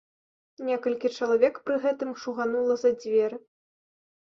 [0.69, 3.43] Некалькі чалавек пры гэтым шуганула за дзверы.